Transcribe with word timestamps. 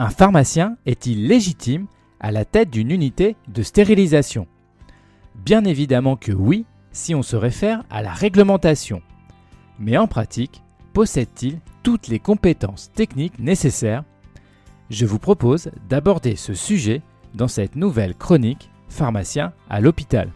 Un 0.00 0.08
pharmacien 0.08 0.78
est-il 0.86 1.28
légitime 1.28 1.86
à 2.20 2.32
la 2.32 2.46
tête 2.46 2.70
d'une 2.70 2.90
unité 2.90 3.36
de 3.48 3.62
stérilisation? 3.62 4.46
Bien 5.34 5.62
évidemment 5.64 6.16
que 6.16 6.32
oui, 6.32 6.64
si 6.90 7.14
on 7.14 7.20
se 7.20 7.36
réfère 7.36 7.84
à 7.90 8.00
la 8.00 8.14
réglementation. 8.14 9.02
Mais 9.78 9.98
en 9.98 10.06
pratique, 10.06 10.62
possède-t-il 10.94 11.60
toutes 11.82 12.08
les 12.08 12.18
compétences 12.18 12.90
techniques 12.92 13.38
nécessaires? 13.38 14.04
Je 14.88 15.04
vous 15.04 15.18
propose 15.18 15.70
d'aborder 15.90 16.34
ce 16.34 16.54
sujet 16.54 17.02
dans 17.34 17.48
cette 17.48 17.76
nouvelle 17.76 18.14
chronique 18.14 18.70
Pharmacien 18.88 19.52
à 19.68 19.82
l'hôpital. 19.82 20.32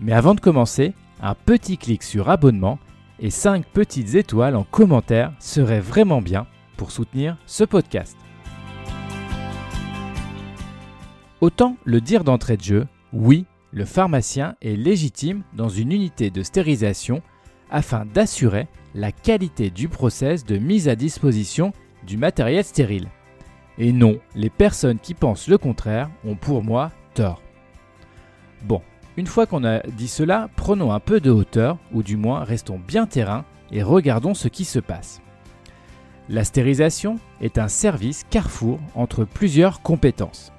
Mais 0.00 0.12
avant 0.12 0.36
de 0.36 0.40
commencer, 0.40 0.94
un 1.20 1.34
petit 1.34 1.78
clic 1.78 2.04
sur 2.04 2.30
abonnement 2.30 2.78
et 3.20 3.30
5 3.30 3.64
petites 3.66 4.14
étoiles 4.14 4.56
en 4.56 4.64
commentaire 4.64 5.32
seraient 5.38 5.80
vraiment 5.80 6.22
bien 6.22 6.46
pour 6.76 6.90
soutenir 6.90 7.36
ce 7.46 7.64
podcast. 7.64 8.16
Autant 11.40 11.76
le 11.84 12.00
dire 12.00 12.24
d'entrée 12.24 12.56
de 12.56 12.62
jeu, 12.62 12.86
oui, 13.12 13.46
le 13.72 13.84
pharmacien 13.84 14.54
est 14.62 14.76
légitime 14.76 15.42
dans 15.54 15.68
une 15.68 15.92
unité 15.92 16.30
de 16.30 16.42
stérilisation 16.42 17.22
afin 17.70 18.04
d'assurer 18.04 18.68
la 18.94 19.12
qualité 19.12 19.70
du 19.70 19.88
process 19.88 20.44
de 20.44 20.58
mise 20.58 20.88
à 20.88 20.94
disposition 20.94 21.72
du 22.06 22.16
matériel 22.16 22.64
stérile. 22.64 23.08
Et 23.78 23.92
non, 23.92 24.18
les 24.34 24.50
personnes 24.50 24.98
qui 24.98 25.14
pensent 25.14 25.48
le 25.48 25.58
contraire 25.58 26.10
ont 26.24 26.36
pour 26.36 26.62
moi 26.62 26.90
tort. 27.14 27.42
Bon, 28.62 28.82
une 29.16 29.26
fois 29.26 29.46
qu'on 29.46 29.64
a 29.64 29.80
dit 29.80 30.08
cela, 30.08 30.48
prenons 30.56 30.92
un 30.92 31.00
peu 31.00 31.20
de 31.20 31.30
hauteur, 31.30 31.78
ou 31.92 32.02
du 32.02 32.16
moins 32.16 32.44
restons 32.44 32.78
bien 32.78 33.06
terrain, 33.06 33.44
et 33.70 33.82
regardons 33.82 34.34
ce 34.34 34.48
qui 34.48 34.64
se 34.64 34.78
passe. 34.78 35.20
La 36.28 36.44
stérilisation 36.44 37.18
est 37.40 37.58
un 37.58 37.68
service 37.68 38.24
carrefour 38.30 38.78
entre 38.94 39.24
plusieurs 39.24 39.82
compétences. 39.82 40.52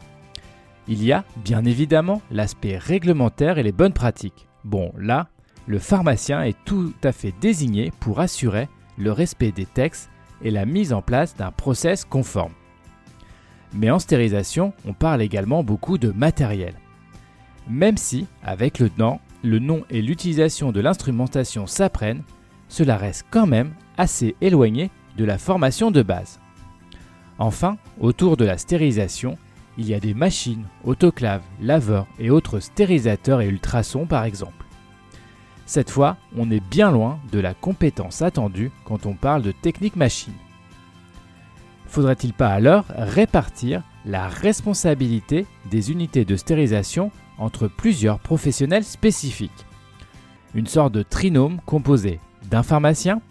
Il 0.87 1.03
y 1.03 1.11
a 1.11 1.23
bien 1.37 1.63
évidemment 1.63 2.21
l'aspect 2.29 2.77
réglementaire 2.77 3.57
et 3.57 3.63
les 3.63 3.71
bonnes 3.71 3.93
pratiques. 3.93 4.47
Bon, 4.65 4.91
là, 4.97 5.29
le 5.65 5.79
pharmacien 5.79 6.43
est 6.43 6.57
tout 6.65 6.93
à 7.03 7.11
fait 7.11 7.33
désigné 7.39 7.91
pour 8.01 8.19
assurer 8.19 8.67
le 8.97 9.11
respect 9.11 9.51
des 9.51 9.65
textes 9.65 10.09
et 10.41 10.51
la 10.51 10.65
mise 10.65 10.91
en 10.91 11.01
place 11.01 11.35
d'un 11.35 11.51
process 11.51 12.03
conforme. 12.03 12.51
Mais 13.73 13.89
en 13.89 13.99
stérilisation, 13.99 14.73
on 14.85 14.93
parle 14.93 15.21
également 15.21 15.63
beaucoup 15.63 15.97
de 15.97 16.11
matériel 16.11 16.75
même 17.67 17.97
si, 17.97 18.27
avec 18.43 18.79
le 18.79 18.89
temps, 18.89 19.21
le 19.43 19.59
nom 19.59 19.83
et 19.89 20.01
l'utilisation 20.01 20.71
de 20.71 20.79
l'instrumentation 20.79 21.67
s'apprennent, 21.67 22.23
cela 22.67 22.97
reste 22.97 23.25
quand 23.29 23.45
même 23.45 23.73
assez 23.97 24.35
éloigné 24.41 24.89
de 25.17 25.25
la 25.25 25.37
formation 25.37 25.91
de 25.91 26.01
base. 26.01 26.39
Enfin, 27.39 27.77
autour 27.99 28.37
de 28.37 28.45
la 28.45 28.57
stérilisation, 28.57 29.37
il 29.77 29.87
y 29.87 29.93
a 29.93 29.99
des 29.99 30.13
machines, 30.13 30.67
autoclaves, 30.83 31.43
laveurs 31.61 32.07
et 32.19 32.29
autres 32.29 32.59
stérilisateurs 32.59 33.41
et 33.41 33.47
ultrasons 33.47 34.05
par 34.05 34.23
exemple. 34.23 34.65
Cette 35.65 35.89
fois, 35.89 36.17
on 36.37 36.51
est 36.51 36.63
bien 36.69 36.91
loin 36.91 37.19
de 37.31 37.39
la 37.39 37.53
compétence 37.53 38.21
attendue 38.21 38.71
quand 38.85 39.05
on 39.05 39.13
parle 39.13 39.41
de 39.41 39.51
technique 39.51 39.95
machine. 39.95 40.33
Faudrait-il 41.87 42.33
pas 42.33 42.49
alors 42.49 42.85
répartir 42.89 43.83
la 44.05 44.27
responsabilité 44.27 45.45
des 45.69 45.91
unités 45.91 46.25
de 46.25 46.35
stérilisation 46.35 47.11
entre 47.37 47.67
plusieurs 47.67 48.19
professionnels 48.19 48.83
spécifiques. 48.83 49.65
Une 50.55 50.67
sorte 50.67 50.93
de 50.93 51.03
trinôme 51.03 51.59
composé 51.65 52.19
d'un 52.49 52.63
pharmacien, 52.63 53.21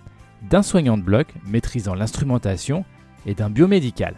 d'un 0.42 0.62
soignant 0.62 0.98
de 0.98 1.03
bloc 1.03 1.28
maîtrisant 1.47 1.94
l'instrumentation 1.94 2.84
et 3.27 3.34
d'un 3.34 3.50
biomédical. 3.50 4.17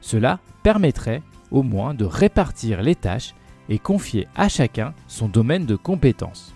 Cela 0.00 0.40
permettrait 0.62 1.22
au 1.50 1.62
moins 1.62 1.94
de 1.94 2.04
répartir 2.04 2.82
les 2.82 2.96
tâches 2.96 3.34
et 3.68 3.78
confier 3.78 4.26
à 4.34 4.48
chacun 4.48 4.92
son 5.06 5.28
domaine 5.28 5.66
de 5.66 5.76
compétence. 5.76 6.54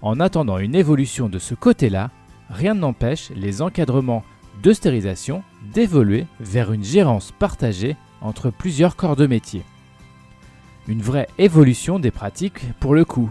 En 0.00 0.18
attendant 0.18 0.58
une 0.58 0.74
évolution 0.74 1.28
de 1.28 1.38
ce 1.38 1.54
côté-là, 1.54 2.10
rien 2.50 2.74
n'empêche 2.74 3.30
les 3.36 3.62
encadrements 3.62 4.24
de 4.62 4.72
stérilisation 4.72 5.42
d'évoluer 5.72 6.26
vers 6.40 6.72
une 6.72 6.84
gérance 6.84 7.32
partagée 7.32 7.96
entre 8.20 8.50
plusieurs 8.50 8.96
corps 8.96 9.16
de 9.16 9.26
métier. 9.26 9.62
Une 10.88 11.02
vraie 11.02 11.28
évolution 11.38 11.98
des 11.98 12.10
pratiques 12.10 12.64
pour 12.80 12.94
le 12.94 13.04
coup. 13.04 13.30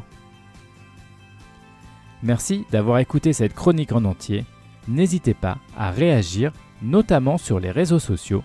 Merci 2.24 2.66
d'avoir 2.72 3.00
écouté 3.00 3.34
cette 3.34 3.54
chronique 3.54 3.92
en 3.92 4.06
entier. 4.06 4.46
N'hésitez 4.88 5.34
pas 5.34 5.58
à 5.78 5.92
réagir, 5.92 6.52
notamment 6.82 7.38
sur 7.38 7.60
les 7.60 7.72
réseaux 7.72 8.00
sociaux. 8.00 8.44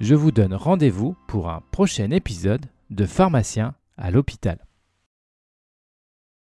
Je 0.00 0.14
vous 0.14 0.32
donne 0.32 0.54
rendez-vous 0.54 1.16
pour 1.26 1.48
un 1.48 1.62
prochain 1.70 2.10
épisode 2.10 2.66
de 2.90 3.06
Pharmacien 3.06 3.74
à 3.96 4.10
l'hôpital. 4.10 4.58